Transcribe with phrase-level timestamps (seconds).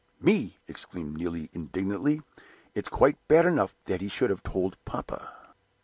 [0.19, 2.21] "Me!" exclaimed Neelie, indignantly.
[2.73, 5.31] "It's quite bad enough that he should have told papa."